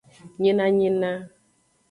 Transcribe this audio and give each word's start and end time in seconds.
Nyinanyina. 0.39 1.11